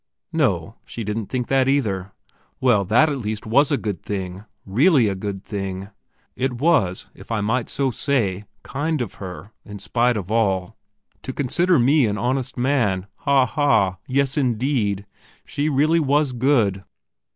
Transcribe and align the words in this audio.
No; 0.33 0.77
she 0.83 1.03
didn't 1.03 1.27
think 1.27 1.47
that 1.49 1.69
either. 1.69 2.11
Well, 2.59 2.85
that 2.85 3.07
at 3.07 3.19
least 3.19 3.45
was 3.45 3.71
a 3.71 3.77
good 3.77 4.01
thing 4.01 4.45
really 4.65 5.07
a 5.07 5.13
good 5.13 5.43
thing. 5.45 5.89
It 6.35 6.53
was, 6.53 7.05
if 7.13 7.31
I 7.31 7.41
might 7.41 7.69
so 7.69 7.91
say, 7.91 8.45
kind 8.63 8.99
of 9.03 9.13
her, 9.21 9.51
in 9.63 9.77
spite 9.77 10.17
of 10.17 10.31
all, 10.31 10.75
to 11.21 11.31
consider 11.31 11.77
me 11.77 12.07
an 12.07 12.17
honest 12.17 12.57
man. 12.57 13.05
Ha, 13.27 13.45
ha! 13.45 13.97
yes 14.07 14.37
indeed, 14.37 15.05
she 15.45 15.69
really 15.69 15.99
was 15.99 16.31
good! 16.31 16.83